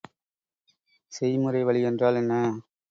[1.11, 2.33] செய்முறைவழி என்றால் என்ன?